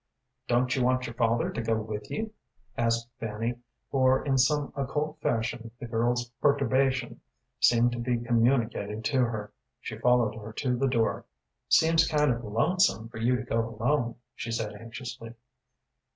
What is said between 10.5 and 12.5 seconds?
to the door. "Seems kind of